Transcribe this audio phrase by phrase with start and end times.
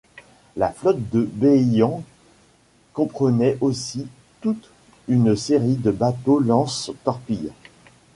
[0.57, 2.01] La flotte de Beiyang
[2.93, 4.07] comprenait aussi
[4.41, 4.71] toute
[5.07, 7.51] une série de bateaux lance-torpille.